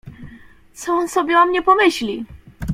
[0.73, 2.25] Co on sobie o mnie pomyśli!